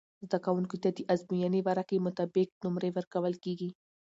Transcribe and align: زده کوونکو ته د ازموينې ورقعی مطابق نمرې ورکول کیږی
زده 0.27 0.37
کوونکو 0.45 0.75
ته 0.83 0.89
د 0.93 0.99
ازموينې 1.13 1.61
ورقعی 1.67 1.99
مطابق 2.07 2.47
نمرې 2.63 2.89
ورکول 2.93 3.33
کیږی 3.43 3.69